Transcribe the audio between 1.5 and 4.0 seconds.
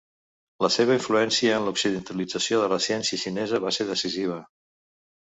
en l'occidentalització de la ciència xinesa va ser